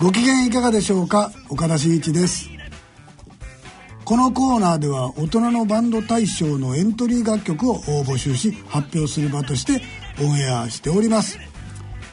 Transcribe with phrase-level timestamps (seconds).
[0.00, 1.32] ご機嫌いかがでしょうか？
[1.48, 2.48] 岡田真一です。
[4.04, 9.82] このコーナーでは大人のバンド大賞のエントリー楽曲を募集し発表する場として
[10.22, 11.38] オンエアしております、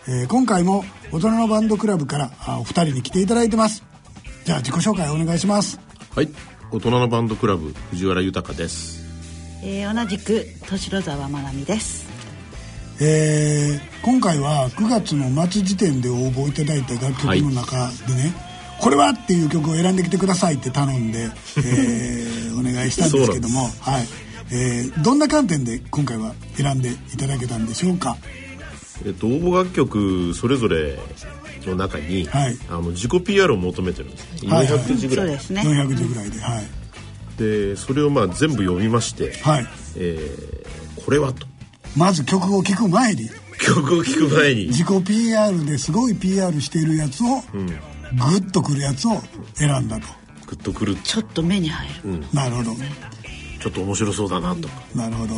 [0.07, 3.84] えー、今回も大人のバンドクラブからお二人に来ていただいてます。
[4.46, 5.79] じゃあ自己紹介お願いします。
[6.15, 6.29] はい。
[6.71, 9.06] 大人のバンドクラブ藤原豊です、
[9.64, 12.14] えー、同じく敏沢まなみです
[13.02, 18.28] えー、今回は9月の末時点で応募いただいた楽曲の中でね、は
[18.80, 24.08] い、これはっていう曲を選んできてくださいって頼んで、えー、 お願いしたんですけども、はい、
[24.52, 28.18] えー、どんな観点で今回は選んでいただけたんでしょうか？
[29.06, 30.98] えっと応募楽曲それぞれ
[31.66, 35.62] の中に、はい、あの自己 PR を求めてるんですね、はい、400字ぐらい、そうですね。
[35.64, 36.66] 400字ぐらいではい。
[37.38, 39.68] でそれをまあ全部読みまして、はい。
[39.98, 41.46] えー、これはと
[41.96, 43.30] まず曲を聴く前に
[43.60, 44.68] 曲を聴く前に。
[44.68, 47.74] 自己 PR ですごい PR しているやつを、うん、グ
[48.38, 49.22] ッとくるやつを
[49.54, 50.08] 選んだと。
[50.48, 50.96] グッとくる。
[50.96, 52.72] ちょっと目に入る、うん、なるほど。
[53.62, 54.68] ちょっと面白そうだなと。
[54.68, 55.36] かなるほど。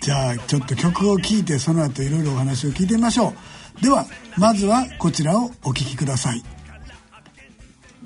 [0.00, 3.34] じゃあちょっと曲を聴いてその後いろいろお話を聞いてみましょ
[3.80, 3.82] う。
[3.82, 6.42] ではまずはこちらをお聴きください。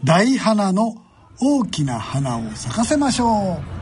[0.05, 0.95] 大花の
[1.41, 3.76] 大きな花を咲かせましょう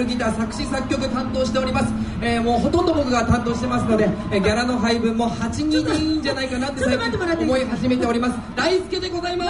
[0.00, 8.38] ルギター作詞作曲担当しております、えー、もうほとんど僕が担当してますので、えー、ギャラの配分も8人でいいんじゃないかなって最近思い始めております。
[8.56, 9.44] 大輔でございま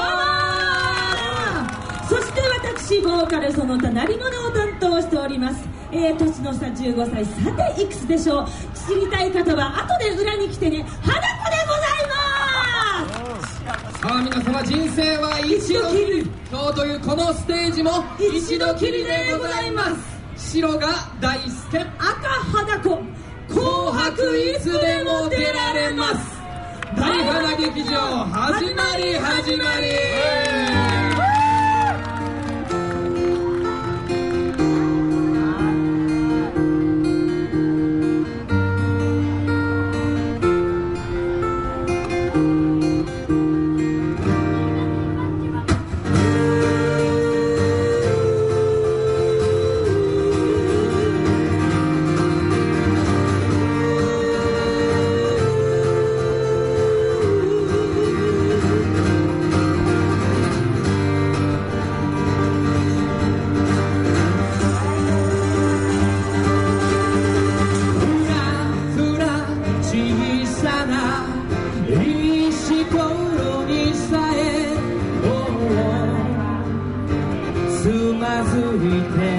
[2.08, 2.14] す。
[2.14, 5.64] そして私ボーカルその他なり物を担当しております。
[5.92, 7.32] えー、年の差15歳さ
[7.76, 8.46] ていくつでしょう？
[8.88, 12.08] 知りたい方は後で裏に来てね花子でござい
[13.36, 14.00] ます。
[14.00, 16.30] さあ皆様人生は一度きり。
[16.50, 20.19] 今日というこのステージも一度きりでございます
[20.50, 20.88] 白が
[21.20, 21.78] 大輔。
[21.78, 23.00] 赤花子
[23.48, 26.40] 紅白いつでも出られます。
[26.96, 30.89] 大花劇場始まり始まり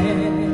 [0.03, 0.50] land.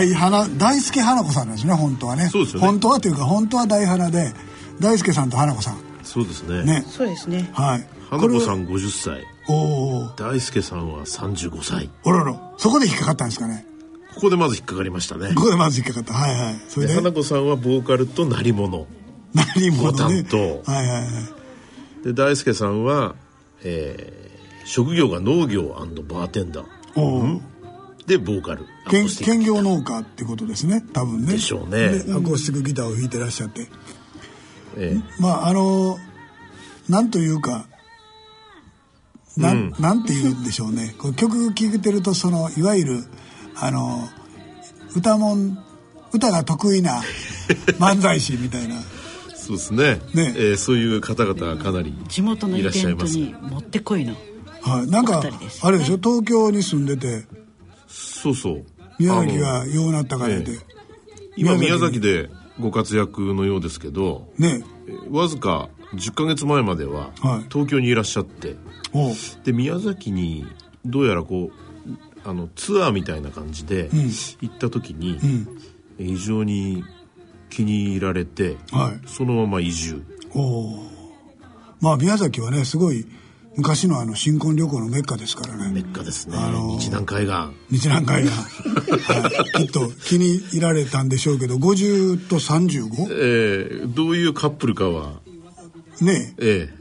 [0.00, 2.28] 大花大輔花子さんなんですね本当はね。
[2.28, 2.66] そうですよね。
[2.66, 4.32] 本当はというか本当は大花で
[4.80, 5.76] 大輔さんと花子さん。
[6.02, 6.64] そうですね。
[6.64, 6.84] ね。
[6.88, 7.50] そうですね。
[7.52, 7.86] はい。
[8.08, 9.24] 花子さん50歳
[10.16, 12.52] 大輔さんは35歳あらら。
[12.56, 13.66] そこで引っかかったんですかね。
[14.14, 15.34] ここでまず引っかかりましたね。
[15.34, 16.14] ここでまず引っかかった。
[16.14, 16.60] はいはい。
[16.68, 16.94] それで？
[16.94, 18.86] 花子さんはボーカルと鳴り物。
[19.34, 20.36] 鳴り物、ね、担当
[20.72, 21.08] はいはいは
[22.02, 22.04] い。
[22.04, 23.14] で大輔さんは、
[23.62, 26.66] えー、職業が農業バーテンダー。
[26.96, 27.42] お、うん、
[28.10, 28.66] でボーカル。
[28.88, 30.84] 兼業農家ってことですね。
[30.92, 31.34] 多分ね。
[31.34, 32.02] でしょうね。
[32.10, 33.68] アコースティックギターを弾いてらっしゃって、
[34.76, 35.96] ええ、まああの
[36.88, 37.66] なんというか
[39.36, 40.96] なん、うん、なんて言うんでしょうね。
[40.98, 43.04] こう曲聴いてるとそのいわゆる
[43.54, 44.08] あの
[44.96, 45.56] 歌もん
[46.12, 47.00] 歌が得意な
[47.78, 48.74] 漫才師みたいな。
[49.36, 50.00] そうですね。
[50.14, 54.16] ね、えー、そういう方々がかなり地元のイベントにもってこいの。
[54.62, 54.90] はい。
[54.90, 55.22] なんか、
[55.62, 55.96] あれでしょ？
[55.96, 57.24] 東京に住んでて
[57.90, 58.64] そうそう。
[58.98, 60.58] 宮崎がようなったからで、え
[61.36, 62.28] 今宮崎で
[62.58, 64.62] ご活躍のようですけどね。
[65.10, 67.10] わずか10か月前までは
[67.50, 68.56] 東京にいらっしゃって、
[68.92, 70.46] はい、で宮崎に
[70.84, 73.88] どうやらこうあのツアーみたいな感じで
[74.40, 75.18] 行った時に、
[75.98, 76.84] うん、非常に
[77.48, 80.02] 気に入られて、はい、そのまま移住。
[80.34, 80.78] お
[81.80, 83.06] まあ宮崎はねすごい
[83.56, 85.70] 昔のあの新婚旅行のメッカですからね。
[85.72, 87.34] メッカですね、あのー、日南海岸。
[87.70, 88.32] 日南海岸、
[89.12, 93.08] はい、きっと気に入られたんでしょうけど50と 35?
[93.10, 95.20] ええー、どういうカップルかは
[96.00, 96.70] ねえ。
[96.70, 96.74] え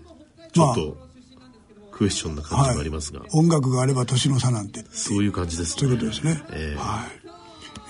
[0.48, 0.98] ー、ちょっと、
[1.40, 4.86] まあ、クエスチョンな感じもありますが、はい、音楽があれば年の差なんて。
[4.92, 5.76] そういう感じですね。
[5.80, 7.08] そういうことですね、えー、は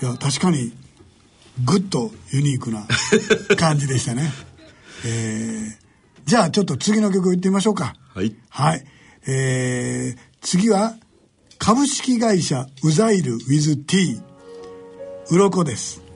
[0.00, 0.04] い。
[0.04, 0.72] いや確かに
[1.64, 2.86] ぐっとユニークな
[3.56, 4.32] 感じでしたね。
[5.04, 5.79] えー、
[6.24, 7.94] じゃあちょっと次の曲いってみましょうか。
[8.14, 8.34] はい。
[8.48, 8.84] はい。
[9.26, 10.94] えー、次は
[11.58, 14.20] 株式会社ウザイル with T
[15.30, 16.09] 鱗です。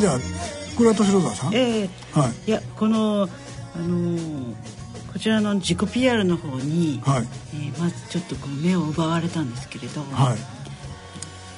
[0.00, 0.18] じゃあ
[0.76, 1.54] これは敏郎さん？
[1.54, 1.84] ええ。
[1.84, 3.28] ー、はい、いやこの
[3.74, 4.54] あのー、
[5.12, 7.28] こちらの自己 PR の方に、はい。
[7.54, 10.34] えー、まずちょっとこう目を奪われたんですけれど、は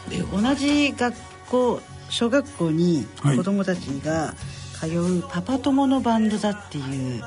[0.09, 1.17] い、で同じ学
[1.49, 1.81] 校
[2.11, 3.07] 小学校に
[3.37, 4.35] 子供たちが
[4.81, 7.23] 通うパパ友のバンドだっていう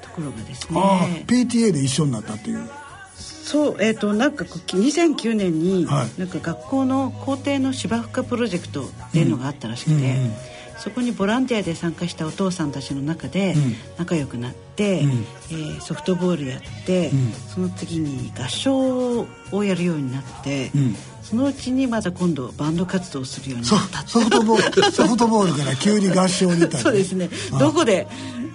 [0.00, 2.68] ところがですね、あ PTA で一緒になったっていう。
[3.14, 10.32] そうえっ、ー、となんか2009年に、はい、なんか学校の校庭の芝生化プロジェクトっていうのがあったらしくて、うんうんうん
[10.78, 13.54] そこにボランティアで参加したお父さんたちの中で
[13.98, 27.30] 仲良くなって、うん、えー、ソフトボールやって、うん、その次に合唱をやるようになって、うん、そのうちにまた今度バンド活動をするようになったソフトボールソフトボールから急に合唱に そうですね。
[27.58, 28.06] どこで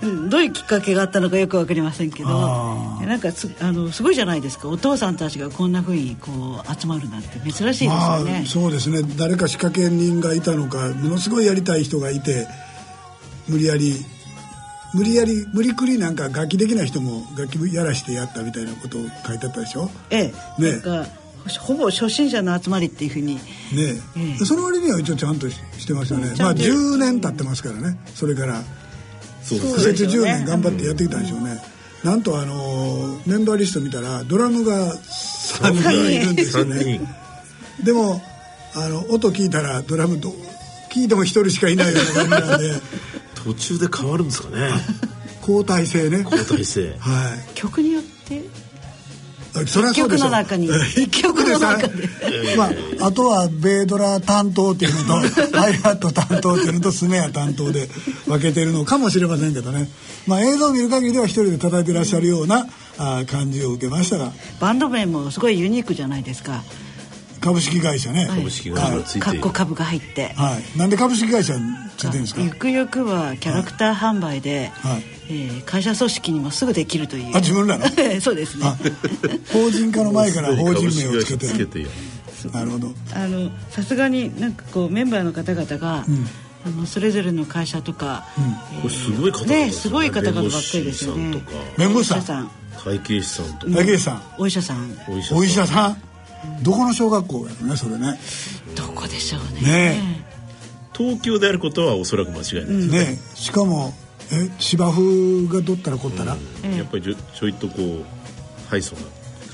[0.01, 4.69] うん、どういうきっかけがあったのかよく分かりませんけどなんかすあのすごいじゃないですか。
[4.69, 6.31] お父さんたちがこんなふうにこ
[6.63, 9.01] う集まるなんて珍しいですよね、まあ、そうですね。
[9.17, 12.47] 誰か仕掛け人がいたのかものすごいやりたい人がいて
[13.47, 13.93] 無理やり
[14.93, 19.91] 無理やり無理くりなんか楽器できない人も楽器やらしてやったみたいなことを書いてあったでしょ？
[20.09, 20.61] ええ。
[20.61, 20.71] ね。
[20.71, 21.05] なんか
[21.59, 23.35] ほぼ初心者の集まりっていうふうに。
[23.35, 23.41] ね。
[24.17, 26.33] ええ、その割には一応ちゃんとしてますよね。
[26.37, 27.97] まあ10年経ってますからね。
[28.15, 28.63] それから
[29.47, 31.61] 苦節10年頑張ってやってきたんでしょうね、
[32.03, 36.11] なんとあのメンバーリスト見たらドラムが3人。
[36.11, 36.99] いるんですよね
[37.83, 38.21] でも
[38.75, 40.33] あの音聞いたらドラムと
[40.91, 43.09] 聞いても1人しかいないような感じなんで。
[43.43, 44.69] 途中で変わるんですかね。
[45.41, 46.23] 交代制ね。
[46.23, 46.95] 交代制。
[46.99, 47.55] はい。
[47.55, 48.43] 曲によって
[49.67, 50.25] それはそうでしょ。
[50.25, 50.67] の中に。
[50.67, 51.77] 一曲でさ
[52.57, 55.13] まああとはベードラ担当っていうのと
[55.57, 57.89] ハイハット担当っていうのとスネア担当で
[58.27, 59.89] 分けてるのかもしれませんけどね。
[60.27, 64.31] まあ映像を見る限りでは一人で叩いてらっしゃるようなあ感じを受けましたが。
[64.59, 66.63] バンド名もすごいユニークじゃないですか
[67.39, 70.33] 株式会社ね、はい、株式会社がついてかっこ株が入って。
[70.35, 70.77] はい。
[70.77, 71.53] なんで株式会社
[71.97, 72.41] ついてるんですか？
[72.41, 75.03] ゆくゆくはキャラクター販売で、はい。
[75.31, 77.35] えー、会社組織にもすぐできるという。
[77.35, 77.85] あ自分らの？
[78.21, 78.65] そうですね。
[79.53, 81.89] 法人化の前から法人名をつけてる。
[82.53, 82.91] なるほど。
[83.13, 86.27] あのさすがになんかこうメンバーの方々が、うん。
[86.65, 88.43] あのそれぞれの会社とか、うん。
[88.43, 89.71] えー、これすごい方々ね。
[89.71, 91.41] すごい方々ばっかりですよね。
[91.77, 93.45] 弁護士さん会計士さん。
[93.59, 93.73] とか。
[93.75, 94.21] 会計士さん。
[94.37, 94.97] お医者さん。
[95.31, 96.01] お医者さん？
[96.61, 98.19] どこの小学校やろねそれね。
[98.75, 99.71] どこでしょうね。
[99.71, 100.25] ね
[100.93, 103.93] 東京であることはおそらく間違いないですね、ねしかも
[104.31, 109.01] え芝生がどったらこったら、うん、やっぱりちょちょいとこうハイソな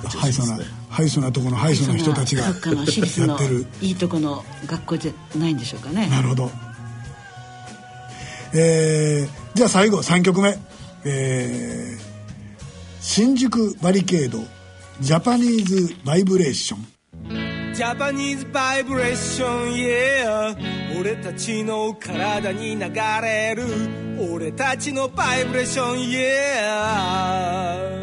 [0.09, 3.65] ハイソなハイソなとこのハイソな人たちがやってる。
[3.81, 6.07] いいとこの学校じゃないんでしょうかね。
[6.09, 6.51] なるほど。
[8.53, 10.57] えー、じゃあ最後3曲目。
[11.05, 12.01] えー、
[12.99, 14.39] 新宿バリケード
[15.01, 20.55] ジャパニーズバイブレーションジャパニーズバイブレーション yeah.
[20.97, 23.63] 俺たちの体に流れる。
[24.31, 27.94] 俺たちのバイブレーション yeah.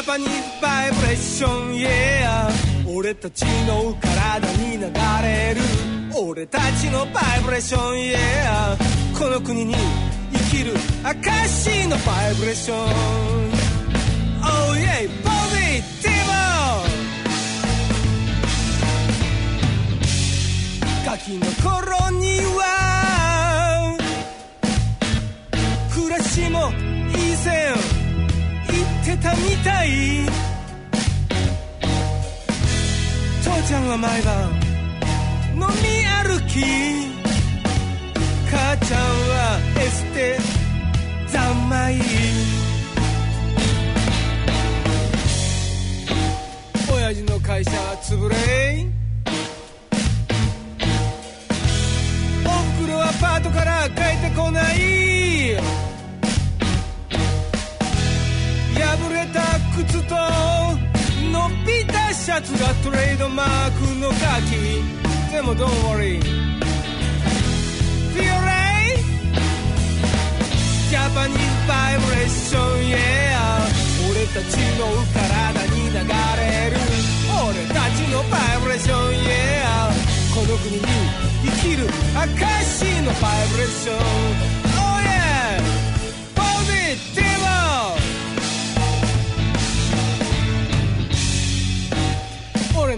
[0.00, 2.50] ャパニーズバイブレーション yeah
[2.96, 4.84] 俺たちの体に流
[5.22, 5.60] れる。
[6.16, 8.76] 俺たちのバイブレーション yeah
[9.18, 9.74] この国に
[10.32, 10.72] 生きる
[11.04, 12.78] 証のバイブレーション。
[14.42, 16.12] Oh yeah ポジティ
[21.04, 23.96] ブガキの頃には
[25.94, 26.72] 暮らしも
[27.12, 27.89] 以前。
[29.16, 29.88] てたみたい。
[33.42, 34.50] 父ちゃんは毎晩
[35.54, 36.60] 飲み歩き。
[38.50, 40.38] 母ちゃんはエステ
[41.28, 42.00] 三昧
[46.92, 48.34] 親父の会社は潰れ
[52.44, 55.89] おふくろはパートから帰ってこない。
[59.20, 59.42] れた
[59.76, 60.14] 靴と
[61.30, 61.36] 伸
[61.66, 64.80] びたシャツがトレードマークのカキ。
[65.30, 66.20] でも Don't worry
[68.14, 68.96] Feel right?
[70.88, 72.96] ジャパニーズバイブレーション Yeah
[74.10, 76.76] 俺たちの体に流れる。
[77.28, 79.92] 俺たちのバイブレーション Yeah
[80.34, 80.82] この国に
[81.44, 84.59] 生きる証のバイブレーション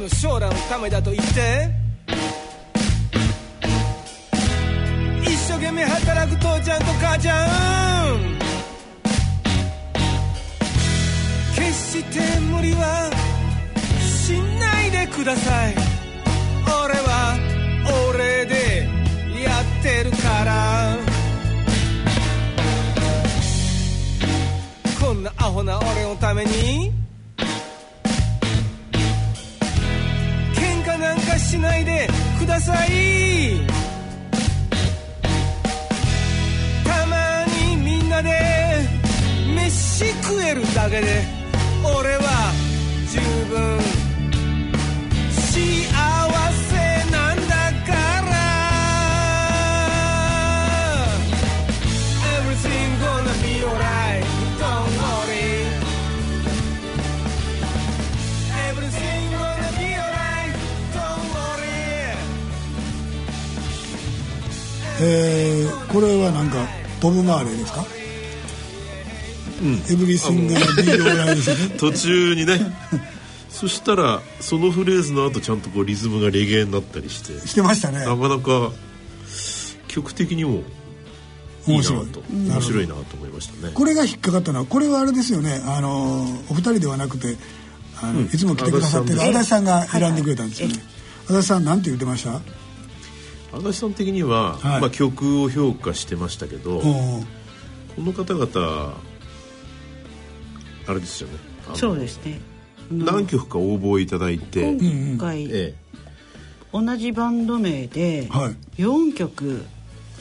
[0.03, 1.71] の将来のためだと言って。
[5.23, 7.47] 一生懸命働く父ちゃんと母ちゃ
[8.13, 8.39] ん。
[11.55, 13.11] 決して無理は
[14.01, 15.92] しないでください。
[65.05, 66.65] えー、これはなんか
[67.01, 67.85] ボブ・マーレーですか？
[69.63, 71.75] うん、 Everything be alright ですね。
[71.79, 72.61] 途中にね。
[73.51, 77.47] そしたらそのフレーズの後ちゃんとこうリズムがレゲエになったりして。
[77.47, 77.99] してましたね。
[77.99, 78.71] なかなか
[79.89, 80.63] 曲的にも
[81.69, 82.23] いいなと。
[82.33, 82.87] 面白い。
[82.89, 83.73] なと思いましたね。
[83.75, 85.61] これが引っかかったのはこれはあれですよね。
[85.67, 87.37] あのお二人ではなくて
[88.01, 90.83] あの、うん、いつも来てくださってる足立さんが選んでくれたんですよね。
[91.27, 92.41] 足立さんなんて言ってました？
[93.53, 97.25] 足立さん的には、はい、まあ、曲を評価してましたけどこ
[97.99, 98.95] の方々
[100.87, 101.35] あれですよね。
[101.75, 102.41] そうですね。
[102.91, 105.75] 何曲か応募いただいて今回、ええ、
[106.73, 109.65] 同じバンド名で4曲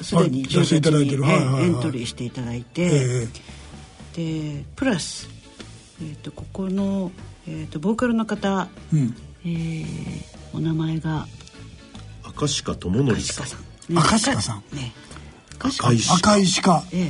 [0.02, 3.28] すでに10月に、エントリーしていただいて、
[4.16, 5.30] でプラス、
[6.02, 7.12] えー、とここの、
[7.48, 9.86] えー、とボーカルの方、うん、えー、
[10.54, 11.28] お名前が
[12.46, 13.72] 赤鹿智則さん。
[13.98, 14.94] 赤鹿さん、ね、
[15.60, 17.10] 赤石赤石か、え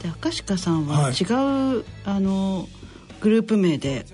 [0.00, 2.68] え、で赤鹿さんは違う、はい、あの
[3.20, 4.06] グループ名で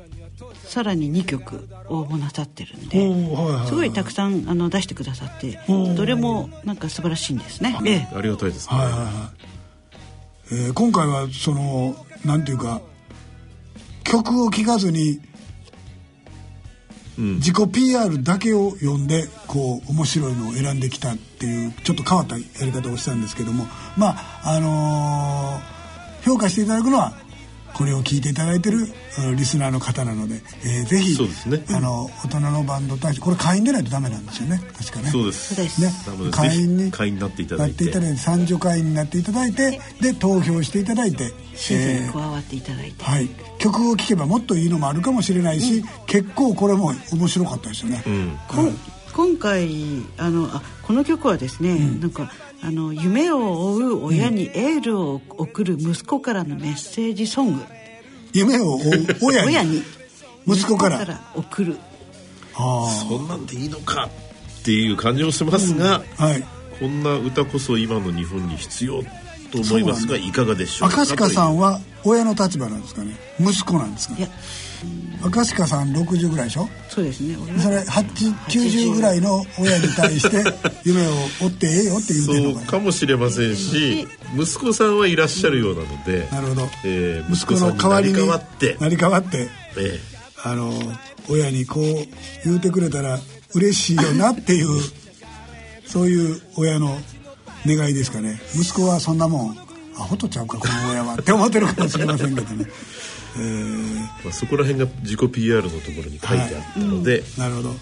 [0.64, 5.58] さらに2曲応募なさってるんで、はいはい、すごいたくさんあの出してくださって
[5.96, 9.10] どれもなんか素晴らしいんですね、ええ、ありがたいですね、はいはいはい。
[10.50, 12.80] えー、今回はそのなんていうか
[14.04, 15.20] 曲を聴かずに
[17.18, 23.66] 自己 PR だけを読んでこう面白いのを選んできたっていうちょっと変わったやり方をしたんですけども。
[23.96, 27.12] まああのー、評価していただくのは
[27.74, 28.86] これを聞いていただいてる
[29.36, 34.60] リスナーの方なので、えー、ぜひ、ね、あの大人のバンド大使これ会員でないとダメなんですよね。
[34.76, 35.10] 確かね。
[35.10, 35.80] そうです。
[35.80, 35.92] ね。
[36.30, 37.84] 会員に会員になっていただいて。
[37.84, 48.38] なっていただいて三女会員になっていただいてで投票していただいてシーに加わっていただいて、えー、はい、曲を聴けばもっといいのもあるかもしれないし、うん、結構これも面白かったですよね、うん、
[49.12, 49.68] 今回
[50.16, 57.62] あのあこの曲はですね、うん、なんかあの夢を追う親にエールを送る息子からのメッセージソング、
[58.32, 58.80] 夢を追う
[59.22, 59.48] 親に？
[59.48, 59.82] 親に。
[60.46, 61.20] 息子から。
[61.34, 61.76] 送る。
[62.54, 63.04] あ。
[63.08, 64.08] そんなんでいいのか
[64.60, 66.44] っていう感じもしますが、うん、はい、
[66.80, 69.02] こんな歌こそ今の日本に必要
[69.50, 71.02] と思いますが、いかがでしょうか？
[71.02, 73.14] 赤鹿さんは親の立場なんですかね？
[73.40, 74.16] 息子なんですか？
[74.18, 74.28] いや。
[75.24, 76.68] 赤鹿さん60ぐらいでしょ？
[76.88, 77.36] そうですね。
[77.60, 80.44] それ90ぐらいの親に対して
[80.84, 81.10] 夢を
[81.42, 84.06] 追ってええよって言うてるのかそうかもしれませんし
[84.36, 90.72] 息子さんはいらっしゃるようなので、なるほど、えー、息子の代わりに成り代わって成り代わって、えー、あの
[91.28, 91.84] 親にこう
[92.44, 93.18] 言うてくれたら
[93.54, 94.68] 嬉しいよなっていう
[95.88, 96.96] そういう親の
[97.66, 98.40] 願いですかね。
[98.54, 99.58] 息子はそんなもん
[99.96, 102.66] アホとちゃうかこの親はって思ってるかもしれませんけどね。
[103.36, 103.94] えー、
[104.24, 107.20] まあ、そこら辺が自己 PR のところに書いてあったので、はい。
[107.20, 107.76] うん、なるほど。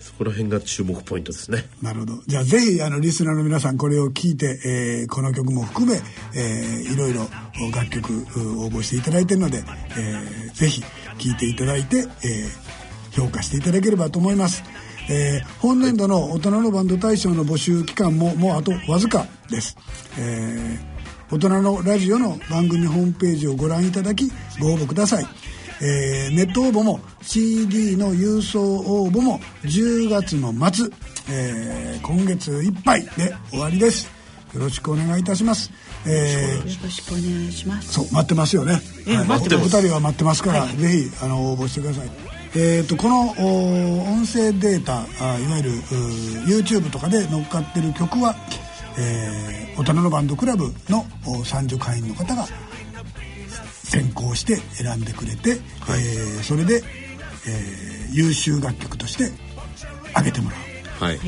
[0.00, 1.66] そこら辺が注目ポイントですね。
[1.82, 2.22] なるほど。
[2.26, 6.00] じゃあぜひあのリスナーの皆さんこれを聞いて、えー、この曲も含め、
[6.34, 7.28] えー、いろいろ
[7.74, 8.12] 楽曲
[8.62, 9.62] 応募していただいてるので、
[9.96, 10.86] えー、ぜひ聴
[11.30, 14.62] いていただいて、えー、評価していただければと思います
[15.08, 19.76] えー、本年度の大人のバンド大賞の募集期間ももうあとわずかです、
[20.18, 20.96] えー
[21.28, 25.26] 大人のラジオの番組ホームページをご覧いただきご応募ください、
[25.82, 30.88] えー、ネット応募も CD の郵送応募も10月の末、
[31.28, 34.08] えー、今月いっぱいで終わりです
[34.54, 35.70] よろしくお願いいたします。
[36.06, 37.92] えー、よろしくお願いします。
[37.92, 38.80] そう待ってますよね。
[39.06, 39.76] えー、はい、待ってます。
[39.76, 42.25] 二人は待ってますから、はい、ぜひあの応募してください。
[42.54, 45.70] えーと、この音声データあいわゆる
[46.46, 48.34] YouTube とかで乗っかってる曲は
[48.98, 51.04] えー、大人のバンドクラブの
[51.44, 52.46] 三女会員の方が
[53.84, 56.82] 選考して選んでくれて、はい、えー、それで、
[57.46, 59.30] えー、優秀楽曲として
[60.14, 61.04] あげてもらう。
[61.04, 61.18] はい。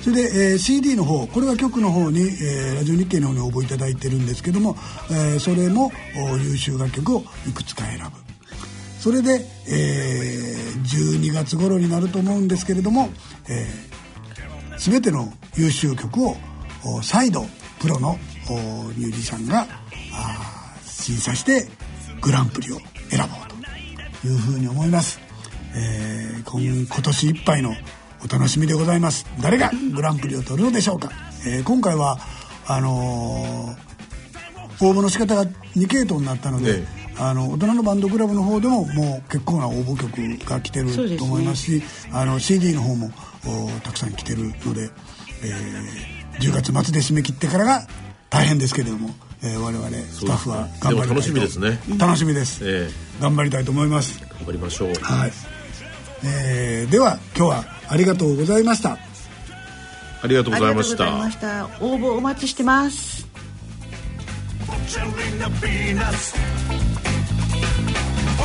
[0.00, 4.76] それで、えー、CD の方これは曲の方に、えー、ラジオ日経の方に応募いただいてるんですけども、
[5.10, 5.92] えー、それも
[6.42, 8.23] 優秀楽曲をいくつか選ぶ
[9.04, 13.10] それで、えー、12月頃になると思うんですけれども、
[13.50, 16.34] えー、全ての優秀曲を
[17.02, 17.44] 再度
[17.80, 18.16] プロの
[18.96, 19.66] ミュージシャンが
[20.86, 21.68] 審査して
[22.22, 22.78] グランプリを
[23.10, 25.20] 選ぼうというふうに思います、
[25.76, 27.74] えー、今今年いっぱいの
[28.24, 29.26] お楽しみでございます。
[29.42, 31.10] 誰がグランプリを取るのでしょうか、
[31.46, 32.16] えー、今回は
[32.66, 43.10] あのー、応募の仕方が2系統になったので、あの大人のバンドクラブの方でももう結構な応募曲が来てると思いますし、ね、あの CD の方も
[43.82, 44.90] たくさん来てるので、
[45.42, 47.86] えー10月末で締め切ってからが
[48.30, 49.10] 大変ですけれども、
[49.42, 51.78] えー、我々スタッフは頑張りたいと楽しみですね。
[51.98, 54.20] 楽しみです、えー、頑張りたいと思います。
[54.20, 54.88] 頑張りましょう。
[54.94, 55.32] はい、
[56.24, 58.98] えー、では今日はありがとうございました。
[60.22, 61.04] ありがとうございました。
[61.80, 63.26] 応募お待ちしてます「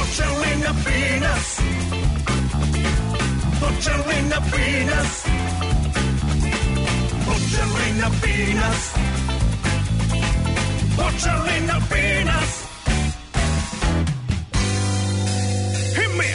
[0.10, 1.62] Put a penis.
[3.60, 5.12] Put a penis.
[7.26, 8.82] Put a penis.
[10.98, 12.52] Put a penis.
[15.96, 16.30] Hit me.